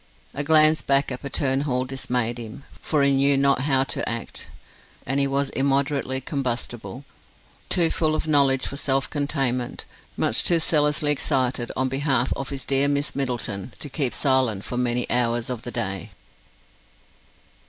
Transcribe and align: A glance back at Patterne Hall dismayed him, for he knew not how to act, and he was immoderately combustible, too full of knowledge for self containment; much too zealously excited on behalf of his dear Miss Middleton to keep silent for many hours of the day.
A 0.33 0.43
glance 0.43 0.81
back 0.81 1.11
at 1.11 1.21
Patterne 1.21 1.61
Hall 1.61 1.85
dismayed 1.85 2.39
him, 2.39 2.63
for 2.81 3.03
he 3.03 3.11
knew 3.11 3.37
not 3.37 3.61
how 3.61 3.83
to 3.83 4.09
act, 4.09 4.47
and 5.05 5.19
he 5.19 5.27
was 5.27 5.51
immoderately 5.51 6.19
combustible, 6.21 7.05
too 7.69 7.91
full 7.91 8.15
of 8.15 8.27
knowledge 8.27 8.65
for 8.65 8.77
self 8.77 9.07
containment; 9.07 9.85
much 10.17 10.43
too 10.43 10.57
zealously 10.59 11.11
excited 11.11 11.71
on 11.75 11.87
behalf 11.87 12.33
of 12.35 12.49
his 12.49 12.65
dear 12.65 12.87
Miss 12.87 13.13
Middleton 13.15 13.75
to 13.77 13.89
keep 13.89 14.15
silent 14.15 14.65
for 14.65 14.75
many 14.75 15.07
hours 15.11 15.51
of 15.51 15.61
the 15.61 15.69
day. 15.71 16.09